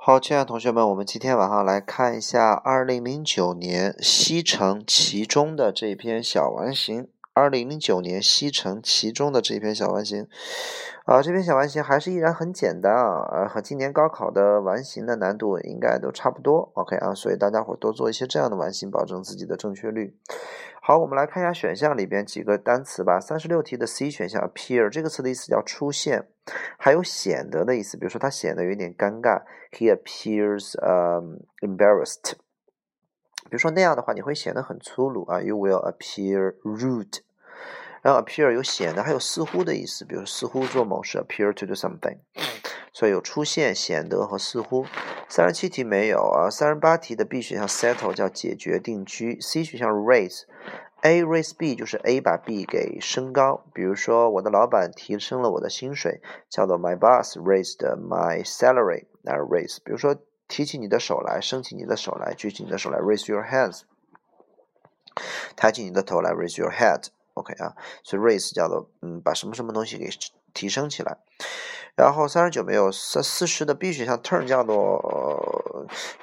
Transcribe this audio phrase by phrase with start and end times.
[0.00, 7.08] 好，亲爱的同学们，我们今天晚上来看一下二零零九年西城其中的这篇小完形。
[7.34, 10.26] 二零零九年西城其中的这篇小完形，
[11.04, 16.70] 啊，这篇小完形还是依然很简单啊，呃，和今年高考的完形的难度应该都差不多。
[16.74, 20.16] OK 啊，所以大家伙多做一些这样的完形，保证自己的正确率。
[20.88, 23.20] 好，我们来看一下选项里边几个单词吧。
[23.20, 26.30] 三十六题的 C 选项 appear 这个词的意思叫出现，
[26.78, 32.32] 还有显得的意思，比如说他显得有点尴尬，He appears um embarrassed。
[33.42, 37.18] 比如说那样的话，你会显得很粗鲁啊，You will appear rude。
[38.00, 42.16] 然后 appear 有显得，还有似乎的意思，比如似乎做某事，appear to do something，
[42.98, 44.84] 所以有出现、显得和似乎。
[45.28, 57.38] 三十七题没有啊，三十八题的 B 选项 settle 叫解决、定居，C 选项 raise，A raise B 就是 A 把 B 给升高，比如说我的老板提升了我的薪水，叫做 My boss
[57.38, 59.76] raised my salary，那 raise。
[59.84, 60.16] 比如说
[60.48, 63.82] 提起你的手来，升起你的手来，举起你的手来，raise your hands，
[65.54, 67.04] 抬起你的头来，raise your head。
[67.34, 70.10] OK 啊，所以 raise 叫做嗯，把什么什么东西给
[70.52, 71.18] 提升起来。
[71.98, 74.76] 然后三十九没有，三四十的 B 选项 turn 叫做，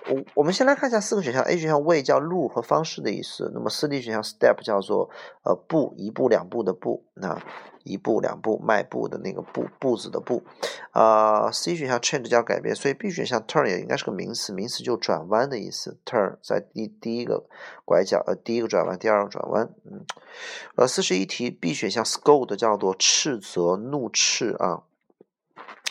[0.07, 5.09] 我我们先来看一下四个选项，A 选项 way 叫路和方式的意思，那么四 D 选项 step 叫做
[5.43, 7.37] 呃步，一步两步的步，那
[7.83, 10.43] 一步两步迈步的那个步步子的步，
[10.91, 17.43] 啊，C 选项 change 叫改变，所以 B 选项 turn 也应该是个名词，名词就转弯的意思，turn 在第第一个
[17.83, 20.05] 拐角，呃第一个转弯，第二个转弯，嗯，
[20.77, 24.83] 呃四十一题 B 选项 scold 叫做斥责怒斥啊。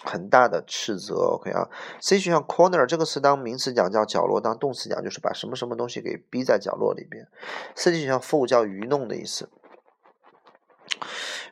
[0.05, 1.69] 很大的斥责，OK 啊。
[2.01, 7.27] C 选项 corner 这个词当名词讲叫角落，当动词讲就是把什么什么东西给逼在角落里边。
[7.75, 9.49] C 选项 fool 叫愚弄的意思。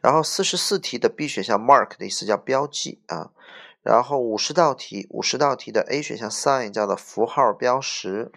[0.01, 3.31] 然后四十四题的 B 选项 mark 的意思叫标记啊。
[3.83, 8.31] 然后五十道题，五十道题的 A 选项 sign 叫做符号标识。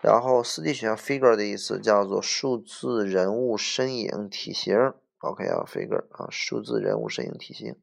[0.00, 4.92] 然后四 D 选项 figure 的意思叫做数字、人物、身影、体型。
[5.18, 7.74] OK 啊，figure 啊，数字、人物、身影、体型。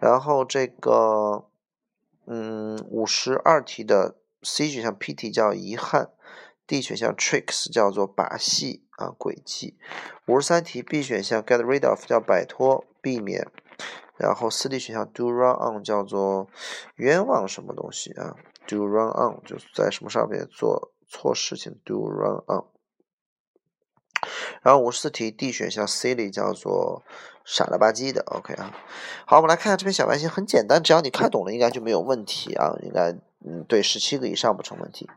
[0.00, 1.44] 然后这个，
[2.26, 6.10] 嗯，五十二题的 C 选项 PT 叫遗憾
[6.66, 9.76] ，D 选项 tricks 叫做把戏啊诡计。
[10.26, 13.46] 五十三题 B 选项 get rid of 叫摆脱避免，
[14.16, 16.48] 然后四 D 选项 do run on 叫做
[16.96, 18.36] 冤枉什么东西啊
[18.66, 22.64] ？do run on 就是在什么上面做错事情？do run on。
[24.62, 27.02] 然后五十四题 D 选项 C 里叫做
[27.44, 28.74] 傻了吧唧的，OK 啊。
[29.24, 32.76] 好，我们来看一下这篇小白题，很简单，只要你看懂了，应该就没有问题啊。
[32.82, 35.08] 应该嗯，对，十七个以上不成问题。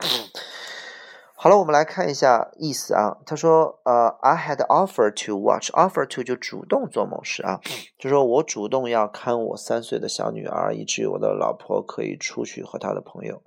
[1.43, 3.17] 好了，我们来看一下意思啊。
[3.25, 7.59] 他说，呃，I had offered to watch，offer to 就主动做某事啊，
[7.99, 13.41] 就说我主动要看我三岁的小女儿，以至于我的老婆可以出去和她的朋友。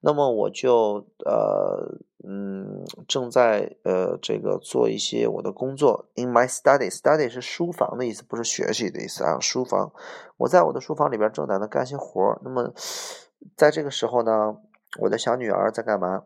[0.00, 6.06] 那么我就呃嗯正在呃这个做一些我的工作。
[6.14, 9.36] In my study，study 是书房的意思，不是学习的意思啊。
[9.38, 9.92] 书房，
[10.38, 12.40] 我在我的书房里边正在那干些活儿。
[12.42, 12.72] 那么
[13.58, 14.56] 在这个时候呢，
[15.00, 16.22] 我的小女儿在干嘛？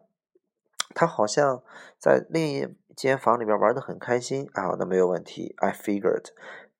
[0.94, 1.62] 他好像
[1.98, 5.54] 在另一间房里边玩的很开心啊，那没有问题。
[5.58, 6.26] I figured，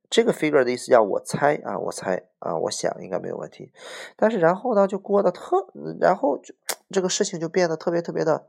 [0.09, 3.73] 这个 figure 的意思叫我猜啊，我猜啊，我想应该没有问题。
[4.17, 5.67] 但是然后呢，就过得特，
[6.01, 6.55] 然后就
[6.91, 8.47] 这个事情就变得特别特别的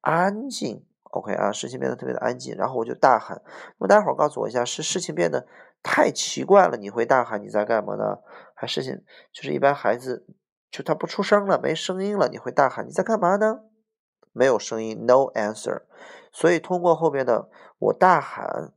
[0.00, 0.84] 安静。
[1.10, 2.54] OK 啊，事情变得特别的安静。
[2.56, 3.40] 然后我就大喊，
[3.78, 5.46] 那么待会儿告诉我一下，是事情变得
[5.82, 8.18] 太奇怪了，你会大喊你在干嘛呢？
[8.54, 10.26] 还事情就是一般孩子
[10.70, 13.60] 就他不出声了，没声音了，你会大喊你在干嘛呢？
[14.36, 15.82] 没有声音，no answer，
[16.30, 17.48] 所以通过后边的
[17.78, 18.72] 我大喊，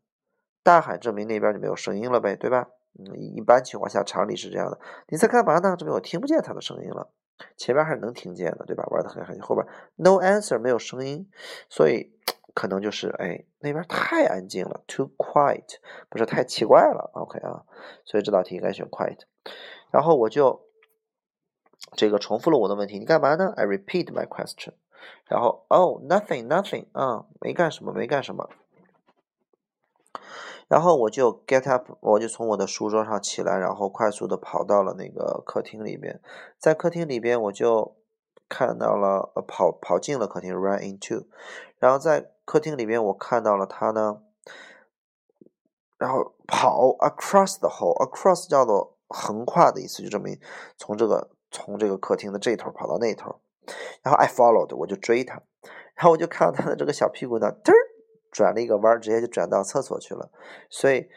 [0.63, 2.69] 大喊证明那边就没有声音了呗，对吧？
[2.97, 4.79] 嗯，一般情况下常理是这样的。
[5.09, 5.75] 你在干嘛呢？
[5.75, 7.09] 证明我听不见他的声音了，
[7.57, 8.85] 前边还是能听见的，对吧？
[8.89, 11.29] 玩的很开心，后边 no answer 没有声音，
[11.69, 12.11] 所以
[12.53, 15.75] 可能就是哎那边太安静了，too quiet，
[16.09, 17.63] 不是太奇怪了，OK 啊？
[18.05, 19.19] 所以这道题应该选 quiet。
[19.91, 20.65] 然后我就
[21.93, 24.73] 这个重复了我的问题，你干嘛呢？I repeat my question。
[25.25, 28.49] 然后哦，nothing nothing，啊，没干什么，没干什么。
[30.67, 36.21] 然后我就 get up，我就从我的书桌上起来，然后快速的跑到了那个客厅里边。
[36.59, 37.95] 在客厅里边，我就
[38.47, 41.25] 看到了，呃，跑跑进了客厅，run into。
[41.79, 44.21] 然后在客厅里边，我看到了他呢，
[45.97, 50.39] 然后跑 across the hall，across 叫做横跨的意思，就证明
[50.77, 53.39] 从这个从这个客厅的这头跑到那头。
[54.03, 55.41] 然后 I followed，我就追他，
[55.95, 57.75] 然后我就看到他的这个小屁股呢，嘚儿
[58.31, 60.31] 转了一个弯，直接就转到厕所去了。
[60.69, 61.09] 所以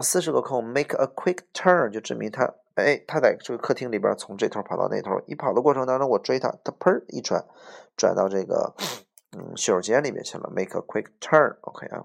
[0.00, 7.44] 四十个空，make a quick turn 就证明他哎，他在这个客厅里边，从这头跑到那头，一跑的过程当中，我追他，他砰一转，
[7.96, 8.74] 转到这个
[9.36, 12.04] 嗯洗手间里面去了，make a quick turn，OK 啊。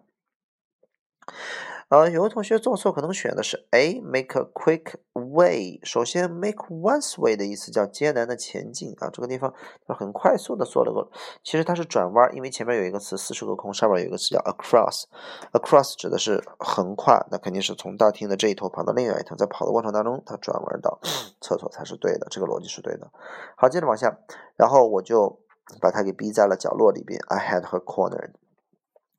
[1.91, 5.77] 呃，有的同学做错，可能选的是 A，make a quick way。
[5.83, 9.53] 首先，make one's way 的意思叫艰难的前进啊，这个地方
[9.85, 11.11] 它很快速的做了个，
[11.43, 20.97] 其实它是转弯，因为前面有一个词四十个空，上面有一个词叫 across，across 指的是横跨，那肯定是从大厅的这一头跑到另外一头，在跑的过程当中，它转弯到
[21.41, 23.11] 厕所才是对的，这个逻辑是对的。
[23.57, 24.17] 好，接着往下，
[24.55, 25.41] 然后我就
[25.81, 28.31] 把他给逼在了角落里边，I had her cornered，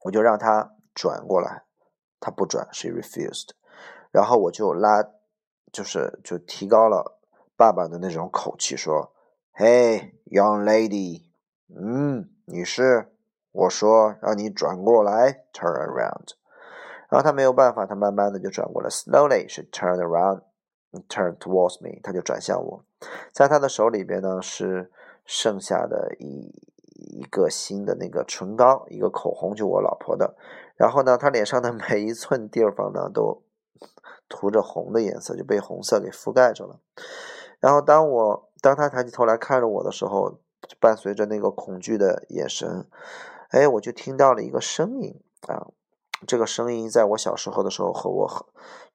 [0.05, 1.65] 我就让他转过来。
[2.23, 3.49] 他不转，she refused，
[4.13, 5.03] 然后我就拉，
[5.73, 7.19] 就是就提高了
[7.57, 9.13] 爸爸的那种口气说
[9.55, 11.25] ，Hey young lady，
[11.69, 13.09] 嗯，女士，
[13.51, 16.35] 我说让你转过来，turn around，
[17.11, 22.85] 然后他没有办法，他慢慢的就转过来，slowly she turned around，turn towards me，他就转向我，
[23.33, 24.93] 在他的手里边呢是
[25.27, 26.72] 剩下的一
[27.03, 30.35] 一个新的那个唇膏，一个口红，就我老婆的。
[30.77, 33.43] 然后呢，她脸上的 每一寸地方呢，都
[34.29, 36.81] 涂着红的颜色，就被红色给覆盖着了。
[37.61, 40.39] 然后当我当他抬起头来看着我的时候，
[40.81, 42.89] 伴随着那个恐惧的眼神，
[43.51, 45.69] 哎，我就听到了一个声音啊，
[46.27, 48.47] 这个声音在我小时候的时候和我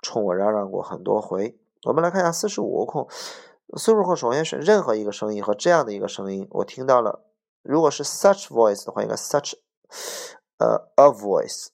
[0.01, 1.57] 冲我嚷嚷过很多回。
[1.83, 3.07] 我们来看一下四十五个空，
[3.77, 7.21] 四十五空首先是任何一个声音和这样的一个声音，我听到了。
[7.61, 9.53] 如果是 such voice 的话，应该 such
[10.57, 11.67] 呃 a voice。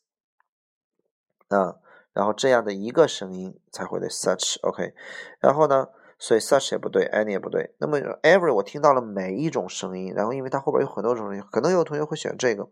[1.50, 1.76] 啊，
[2.14, 4.94] 然后这样的一个声音才会对 such，OK，
[5.40, 7.76] 然后呢，所以 such 也不对，any 也不对。
[7.78, 12.70] 那么 every 我听到了每一种声音，然后因为它后边有很多种声音，可能有同学会选这个。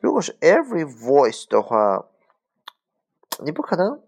[0.00, 2.06] 如果是 every voice 的话，
[3.42, 4.00] 你不可能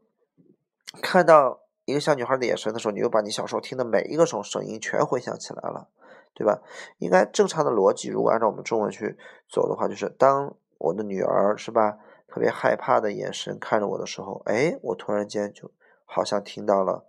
[1.03, 5.89] 看到一个小女孩的眼神的时候，你又把你小时候听的每一个种声音全回想起来了，
[6.37, 6.61] 对吧？
[6.99, 9.17] 应该正常的逻辑，如果按照我们中文去
[9.49, 11.99] 走的话，就是当我的女儿是吧？
[12.29, 15.71] 特别害怕的眼神看着我的时候，哎，我突然间就
[16.05, 17.07] 好像听到了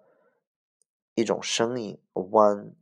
[1.15, 2.75] 一种声音，one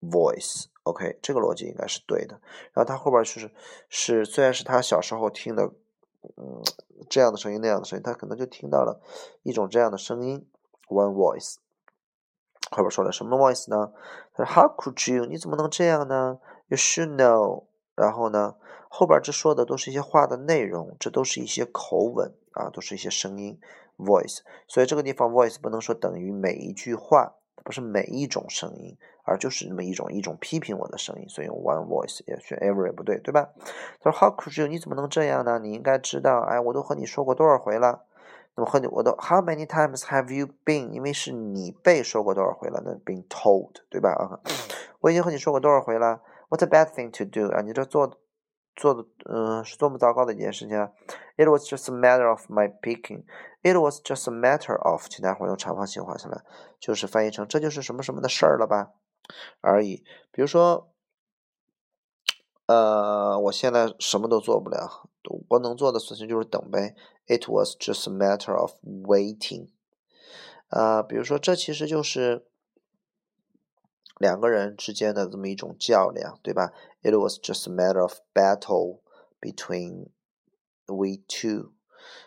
[0.00, 2.40] voice，OK，这个逻辑应该是对的。
[2.72, 3.50] 然后他后边就是
[3.88, 5.72] 是，虽然是他小时候听的，
[6.36, 6.62] 嗯，
[7.10, 9.00] 这样的声音那样的声音，他可能就听到了
[9.42, 10.46] 一种这样的声音
[10.86, 11.56] ，one voice。
[12.72, 13.92] 后边说了什么 voice 呢？
[14.34, 15.26] 他说 How could you？
[15.26, 16.38] 你怎么能这样呢
[16.68, 17.64] ？You should know。
[17.94, 18.54] 然后呢？
[18.94, 23.58] 后边这说的都是一些话的内容，这都是一些口吻啊，都是一些声音
[23.98, 24.40] ，voice。
[24.68, 27.32] 所以这个地方 voice 不能说等于每一句话，
[27.64, 31.26] 不是每一种声音，而就是那么一种一种批评我的声音。
[31.26, 33.48] 所以用 one voice 也选 every 不对，对吧？
[34.02, 34.66] 他说 How could you？
[34.66, 35.58] 你怎么能这样呢？
[35.58, 38.02] 你应该知道，哎，我都和你说过多少回了？
[38.56, 40.90] 那么和你我都 How many times have you been？
[40.90, 42.82] 因为是你被说过多少回了？
[42.84, 44.12] 那 been told，对吧？
[44.12, 44.40] 啊，
[45.00, 47.54] 我已经和你说过多少回了？What a bad thing to do！
[47.54, 48.18] 啊，你这做。
[48.74, 50.92] 做的嗯是多么糟糕的一件事情啊
[51.36, 53.24] ！It was just a matter of my picking.
[53.60, 56.40] It was just a matter of，请大伙用长方形画下来，
[56.80, 58.92] 就是翻译成这就是什么什么的事儿了吧
[59.60, 60.02] 而已。
[60.30, 60.90] 比如说，
[62.64, 65.06] 呃，我现在什么都做不了，
[65.50, 66.94] 我能做的事情就是等呗。
[67.26, 69.68] It was just a matter of waiting.
[70.68, 72.46] 啊，比如说这其实就是。
[74.18, 76.72] 两个人之间的这么一种较量，对吧
[77.02, 79.00] ？It was just a matter of battle
[79.40, 80.10] between
[80.86, 81.72] we two。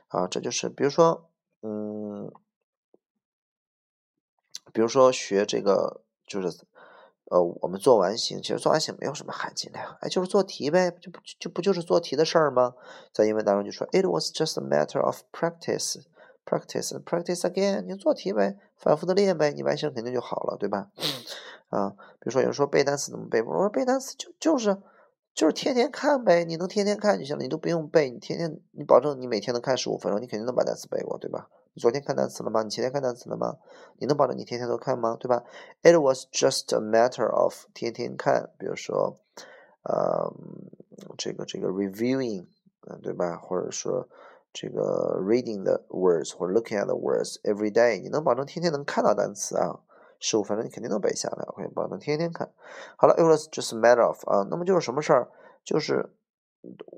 [0.09, 1.29] 啊，这就是，比如说，
[1.61, 2.33] 嗯，
[4.73, 6.65] 比如说学这个，就是，
[7.29, 12.73] 呃，我们做完形，其实做完形没有什么含金量，哎，就是做题呗，就不就不就是做题的事儿吗？
[13.11, 16.01] 在英文当中就说，It was just a matter of practice。
[16.45, 20.91] practice practice again，你做题呗，反复的练呗，你完形肯定就好了，对吧？
[21.69, 21.89] 啊，
[22.19, 23.41] 比如说有人说背单词怎么背？
[23.41, 24.77] 我说背单词就就是
[25.33, 31.49] 就是天天看呗，你能天天看就行了，你都不用背，你天天你保证你每天能看十五分钟，你肯定能把单词背过，对吧？
[31.75, 32.63] 你昨天看单词了吗？
[32.63, 33.57] 你前天看单词了吗？
[33.99, 35.15] 你能保证你天天都看吗？
[35.19, 35.43] 对吧
[35.83, 39.19] ？It was just a matter of 天天看，比如说，
[39.83, 40.33] 呃，
[41.17, 42.47] 这个这个 reviewing，
[42.89, 43.37] 嗯，对吧？
[43.37, 44.07] 或者说。
[44.57, 49.81] 这个 reading the words 或者 looking at the words every day，你能保证天天能看到单词啊？
[50.17, 52.49] 十五分钟你肯定能背下来，OK，保证天天看。
[52.95, 55.27] 好了，it was just a matter of 啊，那么就是什么事儿？
[55.65, 56.09] 就是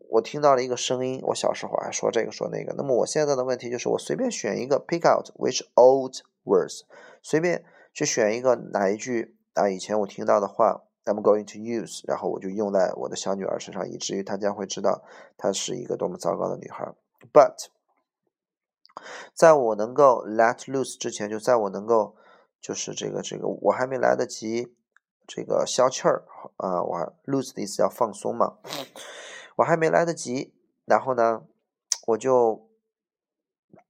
[0.09, 2.73] 我听到了一个声音，我小时候还说这个说那个。
[2.77, 6.81] 那么我现在的问题就是，我随便选一个，pick out which old words，
[7.21, 15.03] 随便去选一个哪一句啊以前我听到的话，I'm going to use，然后我就用在我的小女儿身上，以至于她将会知道
[15.37, 16.93] 她是一个多么糟糕的女孩。
[17.33, 17.67] But，
[19.33, 22.15] 在我能够 let loose 之前，就在我能够
[22.61, 24.73] 就是这个这个我还没来得及
[25.27, 26.23] 这个消气儿
[26.57, 28.57] 啊，我 lose 的意思要放松嘛，
[29.57, 31.43] 我还没来得及，然后呢，
[32.07, 32.67] 我就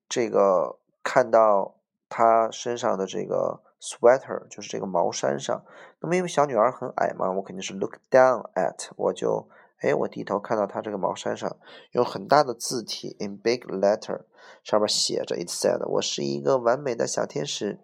[0.09, 1.75] 这个看到
[2.09, 5.63] 她身上的这个 sweater，就是这个毛衫上，
[6.01, 9.47] 那么因为小女孩很矮嘛，我肯定是 look down at，我就。
[9.79, 11.55] 哎，我低头看到他这个毛衫上
[11.91, 14.23] 用很大的字体，in big letter，
[14.63, 17.79] 上面写着，it said，我是一个完美的小天使。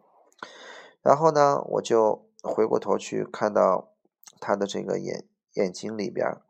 [1.04, 3.92] 然后呢，我就回过头去看到
[4.40, 6.42] 他的这个眼眼睛里边，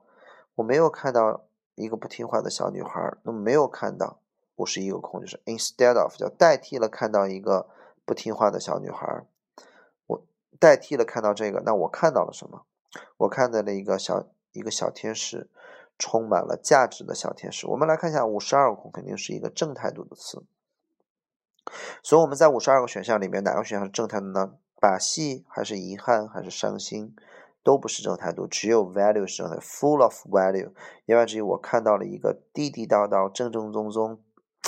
[0.56, 1.46] 我没有看到
[1.76, 4.20] 一个不听话的小女孩，那么没有看到
[4.56, 7.68] 五十一个空，就是 instead of，叫代替了看到一个
[8.06, 9.26] 不听话的小女孩，
[10.08, 10.24] 我
[10.60, 12.66] 代替了看到这个，那我看到了什么？
[13.18, 14.26] 我看到了一个小。
[14.54, 15.50] 一个小天使，
[15.98, 17.66] 充满了价值的小天使。
[17.66, 20.44] 我们来看一下五十二个空，肯定是一个正态度的词。
[22.04, 24.54] 所以我们在五十二个选项里面，哪个选项是正态的呢？
[24.80, 27.16] 把戏还是遗憾还是伤心，
[27.64, 30.72] 都不是正态度，只有 value 是正态，full of value。
[31.06, 34.20] 言外之意，我看到了一个地地道道、正正宗宗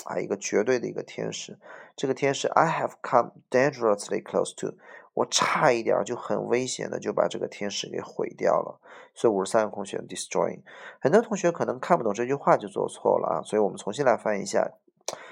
[0.06, 1.60] 啊，一个绝对的一个天使。
[1.96, 4.76] 这个天使，I have come dangerously close to。
[5.14, 8.82] 我差一点就很危险的就把这个天使给毁掉了，
[9.14, 10.62] 所以五十三个空选 destroying。
[11.00, 14.72] 很多同学可能看不懂这句话就做错了啊，所以我们重新来翻一下，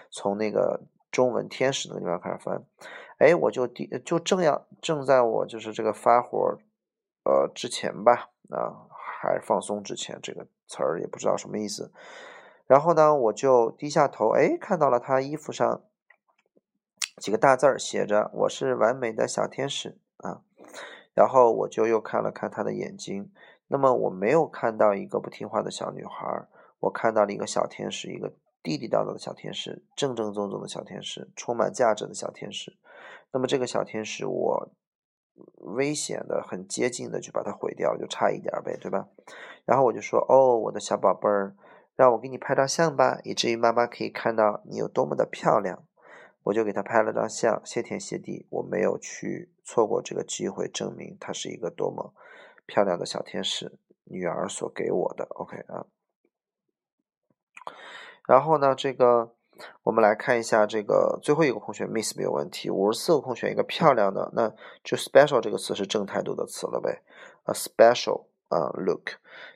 [0.09, 2.63] 从那个中文天使那个地方开始翻。
[3.17, 6.57] 哎，我就第就正要正在我就是这个发火
[7.23, 11.91] 呃之前吧啊，还放松之前这个词儿也不知道什么意思。
[12.67, 15.81] 然后呢，我就低下头，哎，看到了他衣服上。
[17.17, 20.41] 几个大字儿写着“我是完美的小天使”啊，
[21.13, 23.31] 然后我就又看了看他的眼睛，
[23.67, 26.47] 那么我没有看到一个不听话的小女孩，
[26.79, 32.75] 我看到了一个小天使，一个地地道道的小天使，正正宗宗的小天使，充满价值的小天使。
[33.31, 34.69] 那么这个小天使，我
[35.57, 39.07] 危险的很接近的就把它毁掉，就差一点呗，对吧？
[39.65, 41.55] 然后我就说：“哦，我的小宝贝儿，
[41.95, 45.85] 让我给你拍张相吧，以至于妈妈可以看到你有多么的漂亮。”
[46.43, 52.13] 我就给他拍了张相，谢天谢地，我没有去错过这个机会，证明她是一个多么
[52.65, 55.23] 漂亮的小天使，女儿所给我的。
[55.29, 55.85] OK 啊，
[58.27, 59.33] 然后呢，这个
[59.83, 64.53] 我们来看一下这个最后一个空选，miss 没有问题，五十四个空选一个漂亮的，那
[64.83, 67.01] 就 special 这个词是正态度的词了呗，
[67.43, 69.11] 啊，special 啊，look。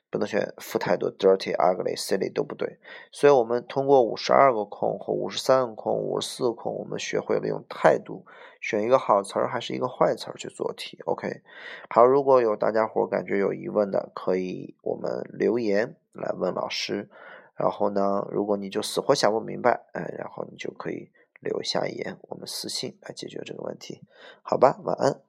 [0.09, 2.79] 不能选负态度，dirty、ugly、silly 都不对。
[3.11, 8.25] 所以，我们通过五十二个空和五十三个空、五十四个空，我们学会了用态度
[8.61, 10.97] 选一个好词儿还是一个坏词儿去做题。
[11.05, 11.41] OK，
[11.89, 17.09] 好，如果有大家伙感觉有疑问的，可以我们留言来问老师。
[17.57, 21.09] 然后呢，如果你就死活想不明白，哎，然后你就可以
[21.39, 24.01] 留下言，我们私信来解决这个问题。
[24.43, 25.21] 好吧，晚安。